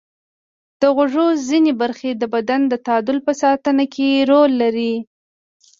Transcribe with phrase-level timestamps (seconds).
[0.79, 1.17] د غوږ
[1.49, 4.93] ځینې برخې د بدن د تعادل په ساتنه کې رول لري.